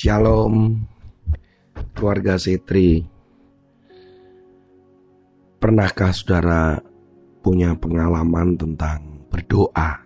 [0.00, 0.80] Shalom
[1.92, 3.04] keluarga Setri.
[5.60, 6.80] Pernahkah saudara
[7.44, 10.00] punya pengalaman tentang berdoa?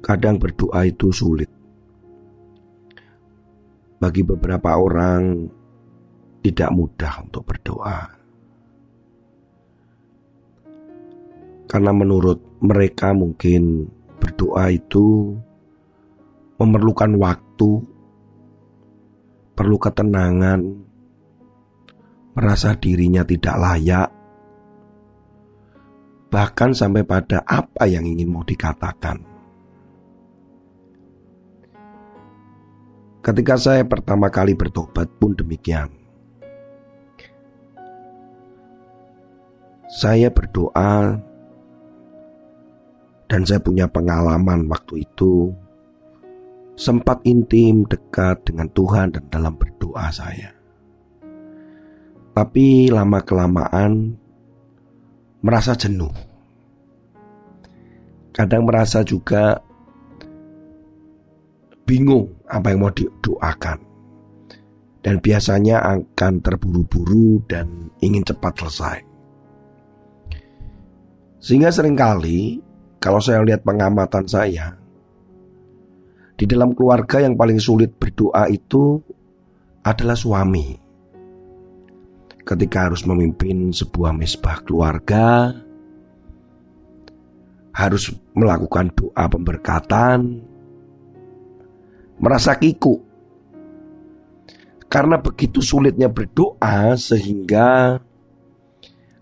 [0.00, 1.52] Kadang berdoa itu sulit.
[4.00, 5.52] Bagi beberapa orang
[6.48, 8.08] tidak mudah untuk berdoa.
[11.68, 13.84] Karena menurut mereka mungkin
[14.16, 15.36] berdoa itu
[16.58, 17.70] memerlukan waktu,
[19.54, 20.60] perlu ketenangan,
[22.34, 24.10] merasa dirinya tidak layak,
[26.28, 29.22] bahkan sampai pada apa yang ingin mau dikatakan.
[33.22, 35.90] Ketika saya pertama kali bertobat pun demikian.
[39.88, 41.16] Saya berdoa
[43.28, 45.52] dan saya punya pengalaman waktu itu
[46.78, 50.54] sempat intim dekat dengan Tuhan dan dalam berdoa saya.
[52.38, 54.14] Tapi lama-kelamaan
[55.42, 56.14] merasa jenuh.
[58.30, 59.58] Kadang merasa juga
[61.82, 63.82] bingung apa yang mau didoakan.
[65.02, 68.98] Dan biasanya akan terburu-buru dan ingin cepat selesai.
[71.42, 72.62] Sehingga sering kali
[73.02, 74.78] kalau saya lihat pengamatan saya,
[76.38, 79.02] di dalam keluarga yang paling sulit berdoa itu
[79.82, 80.78] adalah suami.
[82.46, 85.50] Ketika harus memimpin sebuah mesbah keluarga,
[87.74, 90.46] harus melakukan doa pemberkatan,
[92.22, 93.02] merasa kiku.
[94.88, 98.00] Karena begitu sulitnya berdoa sehingga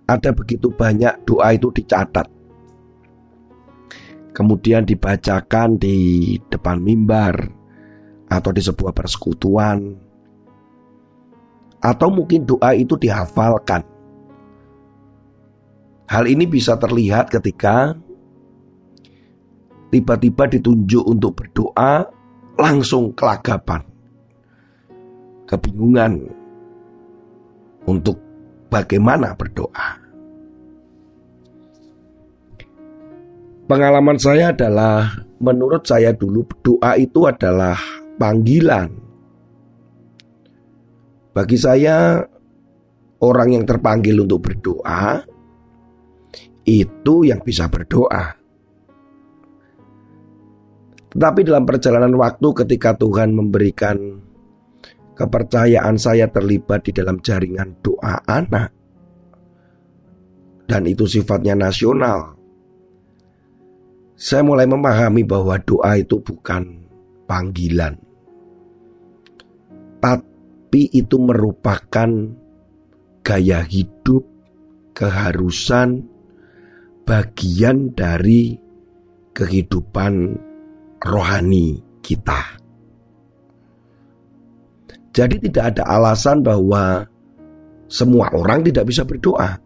[0.07, 2.36] ada begitu banyak doa itu dicatat
[4.37, 7.49] kemudian dibacakan di depan mimbar
[8.29, 9.97] atau di sebuah persekutuan
[11.81, 13.81] atau mungkin doa itu dihafalkan.
[16.07, 17.97] Hal ini bisa terlihat ketika
[19.89, 22.13] tiba-tiba ditunjuk untuk berdoa
[22.61, 23.89] langsung kelagapan.
[25.49, 26.13] Kebingungan
[27.89, 28.21] untuk
[28.69, 30.06] bagaimana berdoa.
[33.67, 37.75] Pengalaman saya adalah menurut saya dulu doa itu adalah
[38.15, 38.95] panggilan.
[41.35, 42.23] Bagi saya
[43.19, 45.19] orang yang terpanggil untuk berdoa
[46.63, 48.39] itu yang bisa berdoa.
[51.11, 53.99] Tetapi dalam perjalanan waktu ketika Tuhan memberikan
[55.19, 58.71] kepercayaan saya terlibat di dalam jaringan doa anak
[60.71, 62.36] dan itu sifatnya nasional
[64.17, 66.89] saya mulai memahami bahwa doa itu bukan
[67.29, 68.01] panggilan,
[70.01, 72.09] tapi itu merupakan
[73.21, 74.25] gaya hidup,
[74.97, 76.09] keharusan,
[77.05, 78.57] bagian dari
[79.37, 80.41] kehidupan
[81.05, 82.57] rohani kita.
[85.13, 87.05] Jadi, tidak ada alasan bahwa
[87.89, 89.66] semua orang tidak bisa berdoa.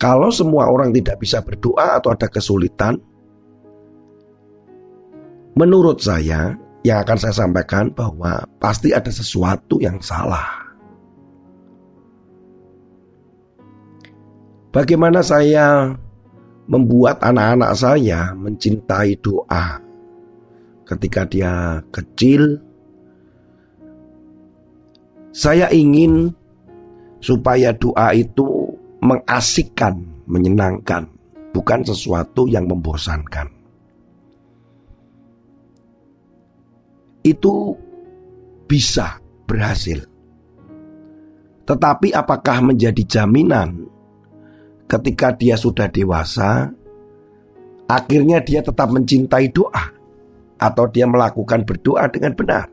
[0.00, 2.96] Kalau semua orang tidak bisa berdoa atau ada kesulitan,
[5.52, 10.72] menurut saya yang akan saya sampaikan bahwa pasti ada sesuatu yang salah.
[14.72, 15.92] Bagaimana saya
[16.64, 19.84] membuat anak-anak saya mencintai doa
[20.88, 22.64] ketika dia kecil?
[25.36, 26.32] Saya ingin
[27.20, 28.69] supaya doa itu
[29.00, 29.96] mengasikkan,
[30.28, 31.08] menyenangkan,
[31.56, 33.48] bukan sesuatu yang membosankan.
[37.20, 37.76] Itu
[38.68, 40.04] bisa berhasil.
[41.68, 43.88] Tetapi apakah menjadi jaminan
[44.88, 46.72] ketika dia sudah dewasa,
[47.88, 49.84] akhirnya dia tetap mencintai doa
[50.60, 52.66] atau dia melakukan berdoa dengan benar?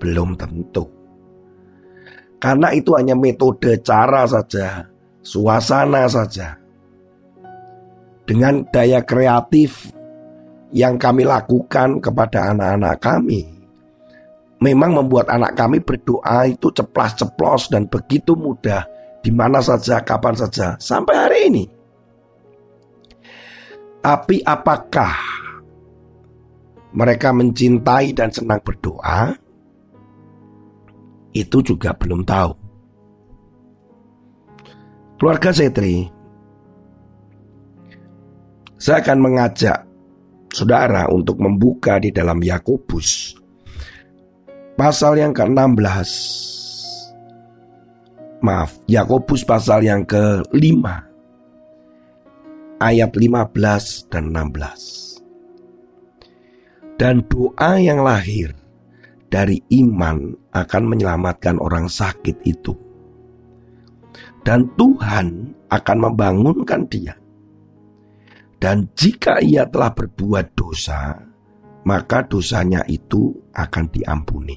[0.00, 0.88] Belum tentu.
[2.40, 4.93] Karena itu hanya metode cara saja
[5.24, 6.60] suasana saja.
[8.24, 9.92] Dengan daya kreatif
[10.72, 13.44] yang kami lakukan kepada anak-anak kami,
[14.64, 18.88] memang membuat anak kami berdoa itu ceplas-ceplos dan begitu mudah
[19.20, 21.64] di mana saja, kapan saja, sampai hari ini.
[24.04, 25.16] Tapi apakah
[26.92, 29.36] mereka mencintai dan senang berdoa?
[31.32, 32.63] Itu juga belum tahu.
[35.14, 36.10] Keluarga Setri,
[38.74, 39.86] Saya akan mengajak
[40.52, 43.38] saudara untuk membuka di dalam Yakobus
[44.76, 46.10] pasal yang ke-16.
[48.44, 50.84] Maaf, Yakobus pasal yang ke-5
[52.82, 55.22] ayat 15 dan 16.
[57.00, 58.52] Dan doa yang lahir
[59.32, 62.83] dari iman akan menyelamatkan orang sakit itu.
[64.44, 67.16] Dan Tuhan akan membangunkan dia
[68.64, 71.20] dan jika ia telah berbuat dosa,
[71.84, 74.56] maka dosanya itu akan diampuni.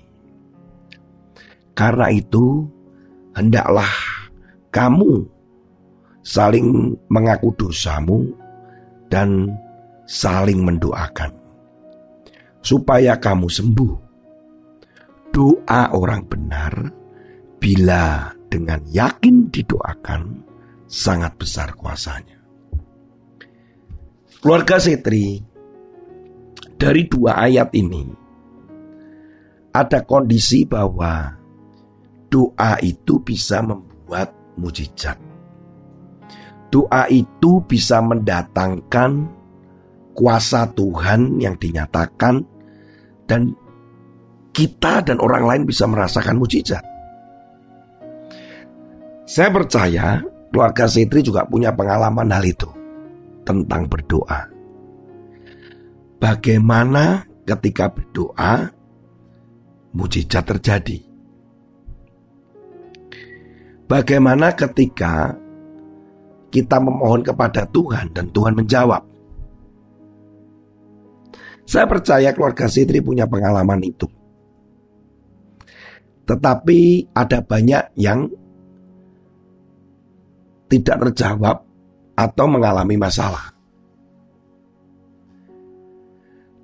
[1.76, 2.64] Karena itu,
[3.36, 3.92] hendaklah
[4.72, 5.28] kamu
[6.24, 8.32] saling mengaku dosamu
[9.12, 9.60] dan
[10.08, 11.36] saling mendoakan,
[12.64, 13.94] supaya kamu sembuh.
[15.36, 16.74] Doa orang benar,
[17.60, 20.42] bila dengan yakin didoakan,
[20.90, 22.42] sangat besar kuasanya.
[24.42, 25.46] Keluarga Setri,
[26.74, 28.10] dari dua ayat ini
[29.78, 31.38] ada kondisi bahwa
[32.34, 35.22] doa itu bisa membuat mujizat.
[36.74, 39.30] Doa itu bisa mendatangkan
[40.18, 42.42] kuasa Tuhan yang dinyatakan
[43.30, 43.54] dan
[44.50, 46.97] kita dan orang lain bisa merasakan mujizat.
[49.28, 50.24] Saya percaya
[50.56, 52.72] keluarga Setri juga punya pengalaman hal itu
[53.44, 54.48] tentang berdoa.
[56.16, 58.72] Bagaimana ketika berdoa
[59.92, 61.04] mujizat terjadi?
[63.92, 65.36] Bagaimana ketika
[66.48, 69.04] kita memohon kepada Tuhan dan Tuhan menjawab?
[71.68, 74.08] Saya percaya keluarga Sitri punya pengalaman itu.
[76.24, 78.47] Tetapi ada banyak yang
[80.68, 81.64] tidak terjawab
[82.18, 83.56] atau mengalami masalah.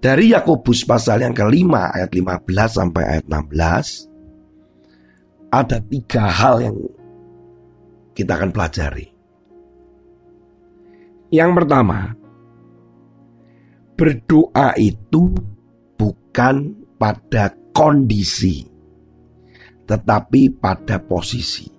[0.04, 4.12] Dari Yakobus pasal yang kelima ayat 15 sampai ayat 16
[5.48, 6.76] ada tiga hal yang
[8.12, 9.08] kita akan pelajari.
[11.34, 12.14] Yang pertama,
[13.98, 15.34] berdoa itu
[15.98, 16.56] bukan
[17.02, 18.70] pada kondisi,
[19.90, 21.73] tetapi pada posisi.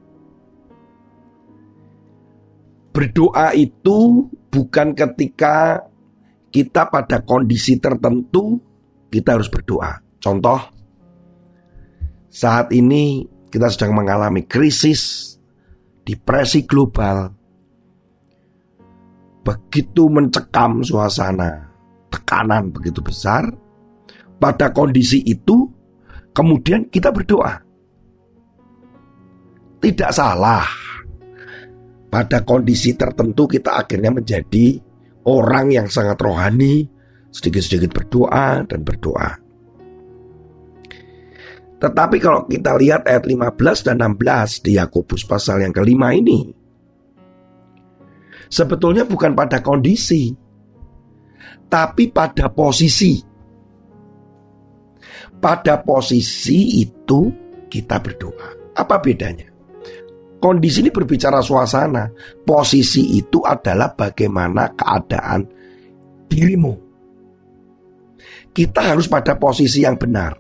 [2.95, 5.83] Berdoa itu bukan ketika
[6.55, 8.63] kita pada kondisi tertentu
[9.11, 9.99] kita harus berdoa.
[10.23, 10.63] Contoh,
[12.31, 15.35] saat ini kita sedang mengalami krisis,
[16.07, 17.35] depresi global,
[19.43, 21.75] begitu mencekam suasana,
[22.15, 23.51] tekanan begitu besar.
[24.39, 25.67] Pada kondisi itu,
[26.31, 27.59] kemudian kita berdoa.
[29.83, 30.94] Tidak salah
[32.15, 34.79] pada kondisi tertentu kita akhirnya menjadi
[35.27, 36.87] orang yang sangat rohani,
[37.35, 39.43] sedikit-sedikit berdoa dan berdoa.
[41.83, 46.55] Tetapi kalau kita lihat ayat 15 dan 16 di Yakobus pasal yang kelima ini,
[48.47, 50.31] sebetulnya bukan pada kondisi,
[51.67, 53.19] tapi pada posisi.
[55.43, 57.27] Pada posisi itu
[57.67, 58.79] kita berdoa.
[58.79, 59.54] Apa bedanya?
[60.45, 62.13] Kondisi ini berbicara suasana.
[62.45, 65.49] Posisi itu adalah bagaimana keadaan
[66.29, 66.77] dirimu.
[68.53, 70.37] Kita harus pada posisi yang benar.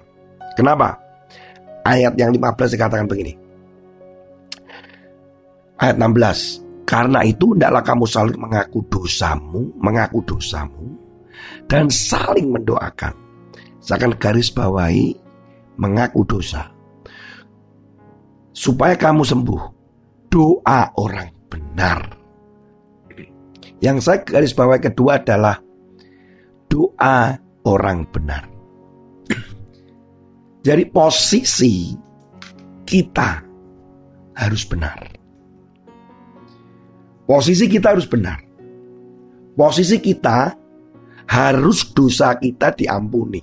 [0.61, 1.01] Kenapa?
[1.89, 3.33] Ayat yang 15 dikatakan begini.
[5.81, 6.85] Ayat 16.
[6.85, 11.01] Karena itu hendaklah kamu saling mengaku dosamu, mengaku dosamu,
[11.65, 13.17] dan saling mendoakan.
[13.81, 15.17] Saya akan garis bawahi
[15.81, 16.77] mengaku dosa.
[18.53, 19.74] Supaya kamu sembuh
[20.35, 22.11] doa orang benar.
[23.79, 25.63] Yang saya garis bawah kedua adalah
[26.67, 28.51] doa orang benar.
[30.67, 31.95] Jadi posisi
[32.83, 33.31] kita
[34.35, 34.99] harus benar.
[37.31, 38.43] Posisi kita harus benar.
[39.55, 40.51] Posisi kita
[41.31, 43.39] harus dosa kita diampuni.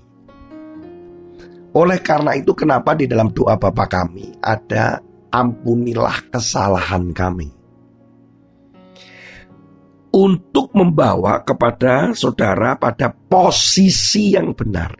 [1.72, 5.00] Oleh karena itu kenapa di dalam doa Bapa kami ada
[5.32, 7.50] ampunilah kesalahan kami.
[10.12, 14.92] Untuk membawa kepada saudara pada posisi yang benar.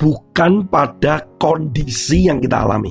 [0.00, 2.90] Bukan pada kondisi yang kita alami.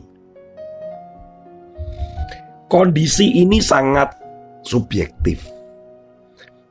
[2.70, 4.16] Kondisi ini sangat
[4.64, 5.44] subjektif.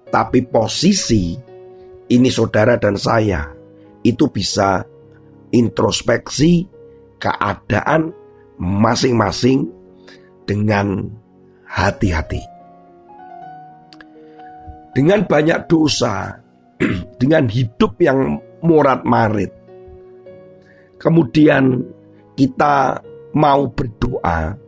[0.09, 1.37] Tapi posisi
[2.09, 3.51] ini saudara dan saya
[4.07, 4.87] itu bisa
[5.53, 6.65] introspeksi
[7.21, 8.20] keadaan
[8.61, 9.73] masing-masing
[10.45, 11.09] dengan
[11.65, 12.51] hati-hati.
[14.91, 16.43] dengan banyak dosa,
[17.23, 19.53] dengan hidup yang morat marit.
[21.01, 21.81] Kemudian
[22.37, 23.01] kita
[23.33, 24.59] mau berdoa.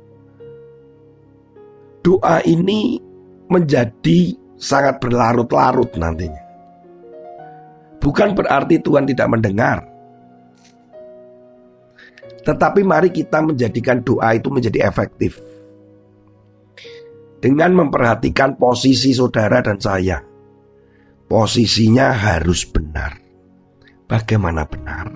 [2.02, 2.98] Doa ini
[3.46, 6.42] menjadi sangat berlarut-larut nantinya.
[8.02, 9.91] Bukan berarti Tuhan tidak mendengar.
[12.42, 15.38] Tetapi mari kita menjadikan doa itu menjadi efektif.
[17.42, 20.22] Dengan memperhatikan posisi saudara dan saya.
[21.26, 23.18] Posisinya harus benar.
[24.04, 25.08] Bagaimana benar?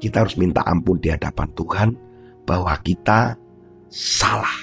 [0.00, 1.88] Kita harus minta ampun di hadapan Tuhan
[2.48, 3.38] bahwa kita
[3.92, 4.58] salah.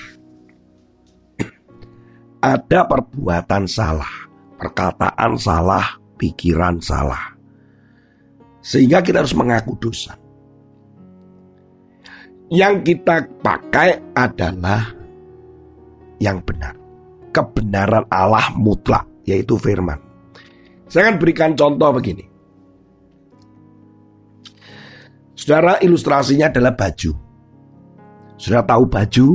[2.43, 4.27] Ada perbuatan salah,
[4.59, 7.37] perkataan salah, pikiran salah.
[8.59, 10.26] Sehingga kita harus mengaku dosa.
[12.47, 14.87] Yang kita pakai adalah
[16.23, 16.79] yang benar.
[17.35, 19.99] Kebenaran Allah mutlak, yaitu firman.
[20.87, 22.23] Saya akan berikan contoh begini.
[25.35, 27.11] Saudara ilustrasinya adalah baju.
[28.39, 29.27] Sudah tahu baju?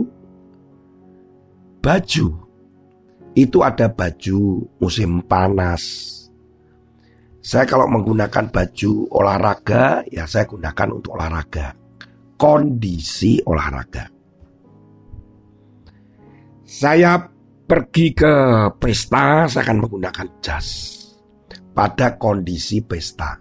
[1.82, 2.26] Baju
[3.36, 6.08] itu ada baju musim panas.
[7.42, 11.81] Saya kalau menggunakan baju olahraga, ya saya gunakan untuk olahraga
[12.42, 14.10] kondisi olahraga.
[16.66, 17.22] Saya
[17.70, 18.34] pergi ke
[18.82, 20.66] pesta, saya akan menggunakan jas
[21.70, 23.38] pada kondisi pesta.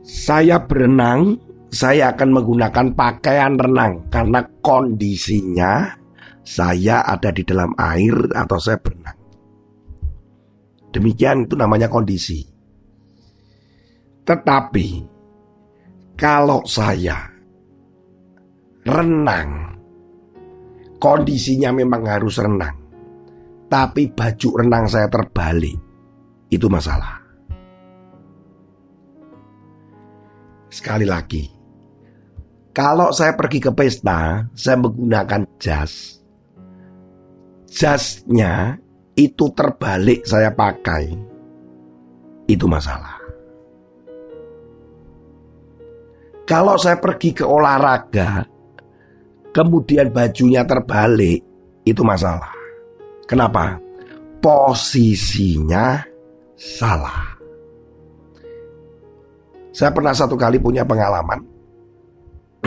[0.00, 1.36] Saya berenang,
[1.68, 6.00] saya akan menggunakan pakaian renang karena kondisinya
[6.40, 9.20] saya ada di dalam air atau saya berenang.
[10.96, 12.40] Demikian itu namanya kondisi.
[14.24, 15.19] Tetapi
[16.20, 17.32] kalau saya
[18.84, 19.80] renang,
[21.00, 22.76] kondisinya memang harus renang,
[23.72, 25.80] tapi baju renang saya terbalik,
[26.52, 27.24] itu masalah.
[30.68, 31.48] Sekali lagi,
[32.76, 36.20] kalau saya pergi ke pesta, saya menggunakan jas.
[37.64, 38.76] Jasnya
[39.16, 41.16] itu terbalik saya pakai.
[42.44, 43.19] Itu masalah.
[46.50, 48.42] Kalau saya pergi ke olahraga,
[49.54, 51.46] kemudian bajunya terbalik,
[51.86, 52.50] itu masalah.
[53.30, 53.78] Kenapa?
[54.42, 56.02] Posisinya
[56.58, 57.38] salah.
[59.70, 61.46] Saya pernah satu kali punya pengalaman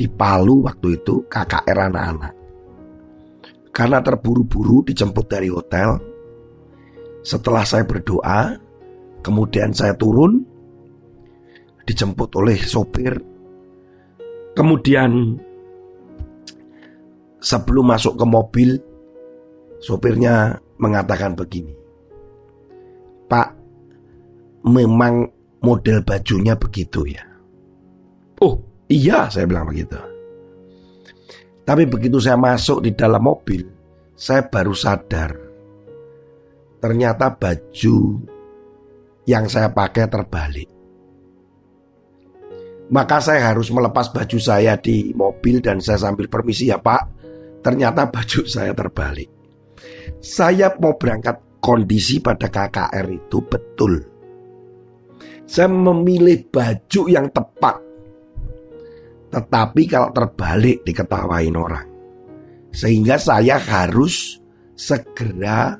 [0.00, 2.32] di Palu waktu itu KKR anak-anak.
[3.68, 6.00] Karena terburu-buru dijemput dari hotel.
[7.20, 8.56] Setelah saya berdoa,
[9.20, 10.55] kemudian saya turun,
[11.86, 13.14] dijemput oleh sopir.
[14.56, 15.38] Kemudian
[17.38, 18.70] sebelum masuk ke mobil,
[19.78, 21.72] sopirnya mengatakan begini.
[23.30, 23.48] Pak,
[24.66, 25.30] memang
[25.62, 27.24] model bajunya begitu ya.
[28.42, 29.96] Oh iya, saya bilang begitu.
[31.66, 33.66] Tapi begitu saya masuk di dalam mobil,
[34.14, 35.34] saya baru sadar.
[36.78, 37.96] Ternyata baju
[39.26, 40.75] yang saya pakai terbalik.
[42.86, 47.02] Maka saya harus melepas baju saya di mobil dan saya sambil permisi ya pak.
[47.62, 49.26] Ternyata baju saya terbalik.
[50.22, 53.92] Saya mau berangkat kondisi pada KKR itu betul.
[55.46, 57.76] Saya memilih baju yang tepat.
[59.34, 61.86] Tetapi kalau terbalik diketawain orang.
[62.70, 64.38] Sehingga saya harus
[64.78, 65.74] segera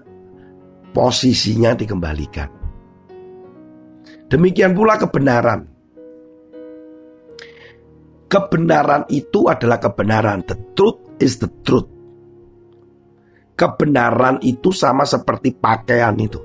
[0.90, 2.50] posisinya dikembalikan.
[4.26, 5.75] Demikian pula kebenaran.
[8.26, 10.42] Kebenaran itu adalah kebenaran.
[10.42, 11.86] The truth is the truth.
[13.54, 16.42] Kebenaran itu sama seperti pakaian itu.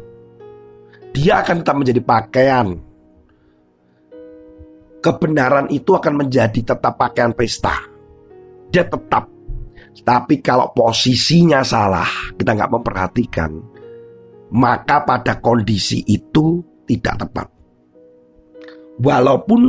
[1.11, 2.67] Dia akan tetap menjadi pakaian.
[5.01, 7.73] Kebenaran itu akan menjadi tetap pakaian pesta.
[8.69, 9.27] Dia tetap.
[9.91, 12.07] Tapi kalau posisinya salah,
[12.37, 13.51] kita nggak memperhatikan,
[14.55, 17.47] maka pada kondisi itu tidak tepat.
[19.03, 19.61] Walaupun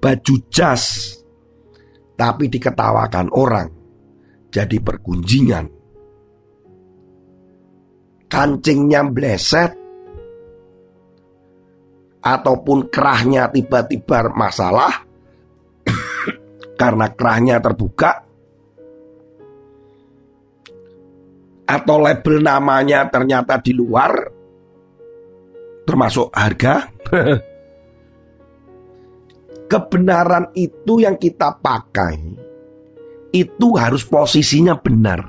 [0.00, 1.17] baju jas
[2.18, 3.70] tapi diketawakan orang,
[4.50, 5.70] jadi pergunjingan.
[8.26, 9.72] Kancingnya bleset,
[12.18, 15.06] ataupun kerahnya tiba-tiba masalah,
[16.80, 18.26] karena kerahnya terbuka,
[21.64, 24.12] atau label namanya ternyata di luar,
[25.86, 26.90] termasuk harga,
[29.68, 32.16] kebenaran itu yang kita pakai
[33.32, 35.20] itu harus posisinya benar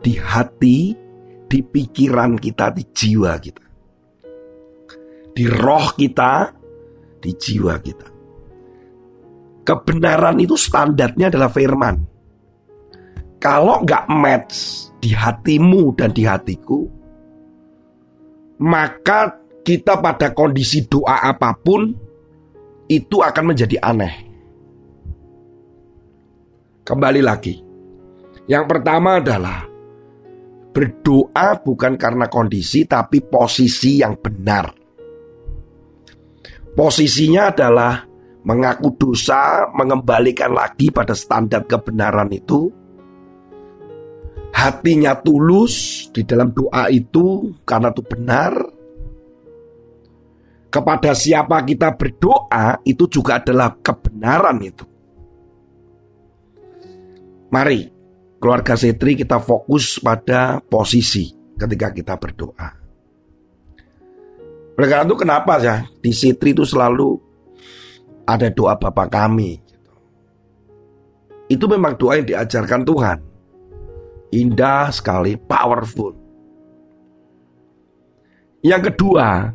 [0.00, 0.96] di hati,
[1.44, 3.64] di pikiran kita, di jiwa kita.
[5.34, 6.52] Di roh kita,
[7.20, 8.08] di jiwa kita.
[9.64, 11.96] Kebenaran itu standarnya adalah firman.
[13.40, 14.56] Kalau nggak match
[15.00, 16.84] di hatimu dan di hatiku,
[18.60, 21.92] maka kita pada kondisi doa apa pun
[22.88, 24.14] itu akan menjadi aneh.
[26.84, 27.56] Kembali lagi.
[28.44, 29.64] Yang pertama adalah
[30.74, 34.74] berdoa bukan karena kondisi tapi posisi yang benar.
[36.74, 38.02] Posisinya adalah
[38.44, 42.68] mengaku dosa, mengembalikan lagi pada standar kebenaran itu.
[44.54, 48.52] Hatinya tulus di dalam doa itu karena itu benar.
[50.74, 54.82] Kepada siapa kita berdoa itu juga adalah kebenaran itu.
[57.54, 57.86] Mari
[58.42, 62.68] keluarga Setri kita fokus pada posisi ketika kita berdoa.
[64.74, 67.22] Oleh karena itu kenapa ya di Setri itu selalu
[68.26, 69.62] ada doa Bapa kami.
[69.62, 69.92] Gitu.
[71.54, 73.18] Itu memang doa yang diajarkan Tuhan.
[74.34, 76.18] Indah sekali, powerful.
[78.66, 79.54] Yang kedua,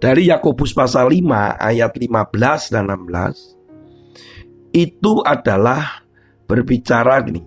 [0.00, 6.08] dari Yakobus pasal 5 ayat 15 dan 16 itu adalah
[6.48, 7.44] berbicara gini.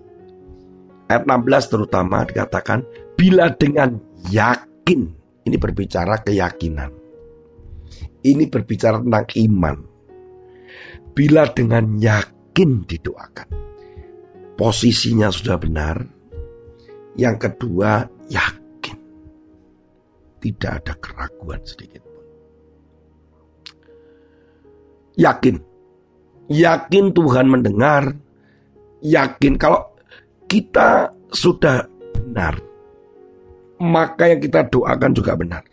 [1.10, 2.86] Ayat 16 terutama dikatakan
[3.18, 3.98] bila dengan
[4.30, 5.18] yakin.
[5.44, 6.88] Ini berbicara keyakinan.
[8.24, 9.76] Ini berbicara tentang iman.
[11.12, 13.48] Bila dengan yakin didoakan.
[14.56, 16.00] Posisinya sudah benar.
[17.18, 18.96] Yang kedua, yakin.
[20.40, 22.13] Tidak ada keraguan sedikit
[25.14, 25.56] Yakin.
[26.50, 28.12] Yakin Tuhan mendengar,
[29.00, 29.96] yakin kalau
[30.44, 32.60] kita sudah benar,
[33.80, 35.64] maka yang kita doakan juga benar.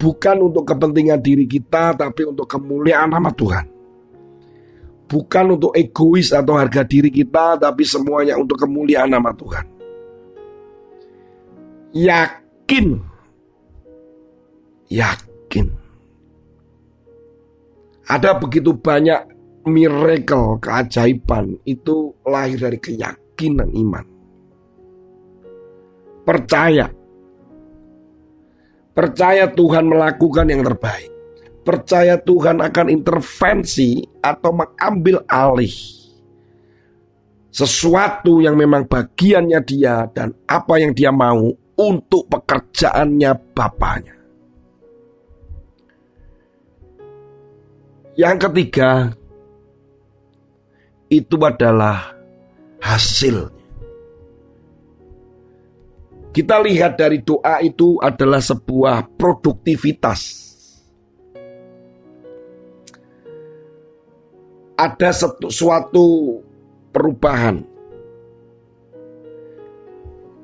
[0.00, 3.66] Bukan untuk kepentingan diri kita, tapi untuk kemuliaan nama Tuhan.
[5.06, 9.66] Bukan untuk egois atau harga diri kita, tapi semuanya untuk kemuliaan nama Tuhan.
[11.92, 12.86] Yakin,
[14.88, 15.81] yakin.
[18.08, 19.30] Ada begitu banyak
[19.66, 24.06] miracle, keajaiban itu lahir dari keyakinan iman.
[26.22, 26.90] Percaya.
[28.92, 31.10] Percaya Tuhan melakukan yang terbaik.
[31.62, 36.02] Percaya Tuhan akan intervensi atau mengambil alih
[37.52, 44.16] sesuatu yang memang bagiannya dia dan apa yang dia mau untuk pekerjaannya bapaknya.
[48.22, 49.10] Yang ketiga,
[51.10, 52.14] itu adalah
[52.78, 53.50] hasil.
[56.30, 60.38] Kita lihat dari doa itu adalah sebuah produktivitas.
[64.78, 66.38] Ada suatu
[66.94, 67.58] perubahan.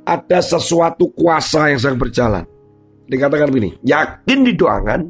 [0.03, 2.45] Ada sesuatu kuasa yang sedang berjalan.
[3.07, 5.01] Dikatakan begini, yakin didoakan,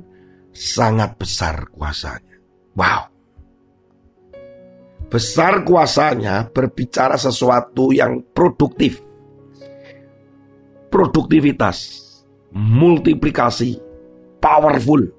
[0.52, 2.27] sangat besar kuasanya.
[2.78, 3.10] Wow.
[5.10, 9.02] Besar kuasanya berbicara sesuatu yang produktif.
[10.86, 12.06] Produktivitas,
[12.54, 13.82] multiplikasi,
[14.38, 15.10] powerful.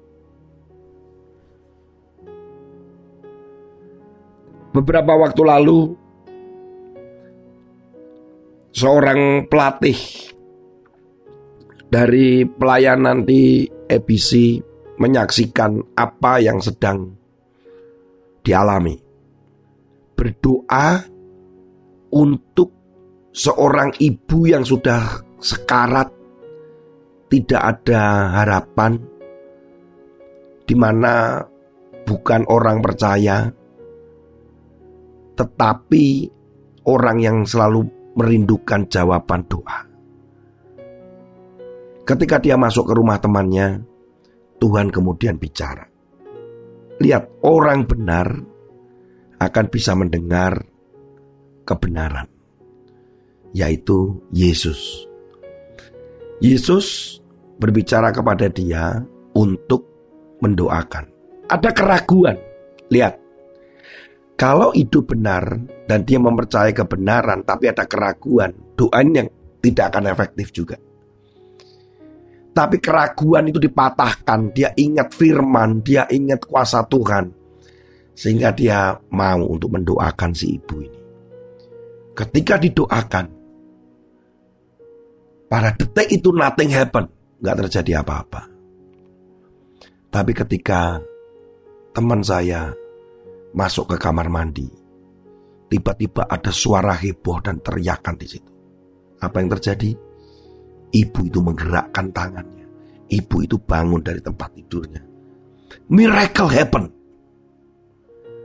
[4.70, 5.78] Beberapa waktu lalu
[8.72, 9.98] seorang pelatih
[11.90, 14.62] dari pelayanan di EBC
[15.02, 17.19] menyaksikan apa yang sedang
[18.40, 19.10] dialami
[20.20, 21.00] berdoa
[22.12, 22.68] untuk
[23.32, 26.12] seorang ibu yang sudah sekarat,
[27.32, 29.00] tidak ada harapan,
[30.68, 31.40] di mana
[32.04, 33.48] bukan orang percaya,
[35.40, 36.04] tetapi
[36.84, 37.88] orang yang selalu
[38.20, 39.88] merindukan jawaban doa.
[42.04, 43.86] Ketika dia masuk ke rumah temannya,
[44.60, 45.89] Tuhan kemudian bicara.
[47.00, 48.28] Lihat, orang benar
[49.40, 50.68] akan bisa mendengar
[51.64, 52.28] kebenaran,
[53.56, 55.08] yaitu Yesus.
[56.44, 57.16] Yesus
[57.56, 59.00] berbicara kepada dia
[59.32, 59.88] untuk
[60.44, 61.08] mendoakan.
[61.48, 62.36] Ada keraguan.
[62.92, 63.16] Lihat,
[64.36, 65.56] kalau itu benar
[65.88, 69.28] dan dia mempercayai kebenaran, tapi ada keraguan, doanya yang
[69.60, 70.76] tidak akan efektif juga.
[72.60, 77.32] Tapi keraguan itu dipatahkan, dia ingat firman, dia ingat kuasa Tuhan.
[78.12, 81.00] Sehingga dia mau untuk mendoakan si ibu ini.
[82.12, 83.40] Ketika didoakan,
[85.50, 87.10] Pada detik itu nothing happen,
[87.42, 88.46] nggak terjadi apa-apa.
[90.14, 91.02] Tapi ketika
[91.90, 92.70] teman saya
[93.50, 94.70] masuk ke kamar mandi,
[95.66, 98.52] tiba-tiba ada suara heboh dan teriakan di situ.
[99.18, 100.09] Apa yang terjadi?
[100.90, 102.66] Ibu itu menggerakkan tangannya.
[103.10, 105.02] Ibu itu bangun dari tempat tidurnya.
[105.90, 106.84] Miracle happen.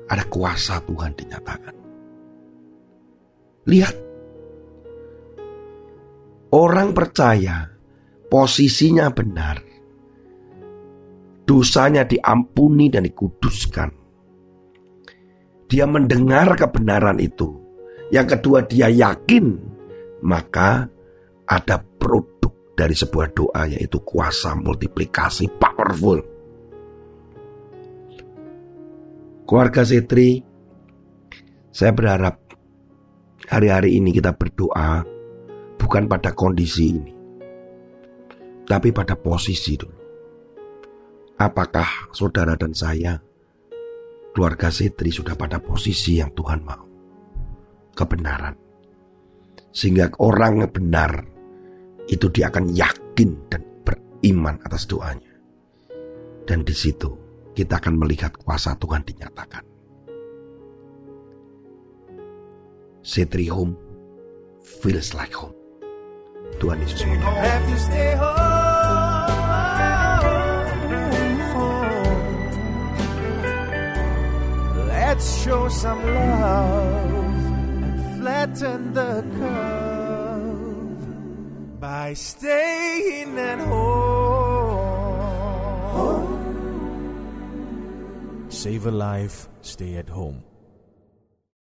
[0.05, 1.75] Ada kuasa Tuhan dinyatakan.
[3.65, 3.95] Lihat.
[6.53, 7.69] Orang percaya
[8.29, 9.57] posisinya benar.
[11.45, 13.89] Dosanya diampuni dan dikuduskan.
[15.65, 17.57] Dia mendengar kebenaran itu.
[18.13, 19.73] Yang kedua dia yakin.
[20.25, 20.89] Maka
[21.45, 22.34] ada produk
[22.75, 26.19] dari sebuah doa yaitu kuasa multiplikasi powerful.
[29.47, 30.43] Keluarga Setri,
[31.71, 32.43] saya berharap
[33.47, 35.07] hari-hari ini kita berdoa
[35.79, 37.13] bukan pada kondisi ini,
[38.67, 40.03] tapi pada posisi dulu.
[41.35, 43.19] Apakah saudara dan saya,
[44.33, 46.83] keluarga Setri sudah pada posisi yang Tuhan mau?
[47.95, 48.55] Kebenaran.
[49.75, 51.34] Sehingga orang benar
[52.05, 55.33] itu dia akan yakin dan beriman atas doanya.
[56.45, 57.09] Dan di situ
[57.57, 59.65] kita akan melihat kuasa Tuhan dinyatakan.
[63.05, 63.77] Setri home
[64.81, 65.53] feels like home.
[66.61, 67.05] Tuhan Yesus
[74.85, 77.39] Let's show some love
[77.81, 79.84] and flatten the curve
[81.79, 83.95] by staying at home.
[88.49, 90.43] Save a life, stay at home.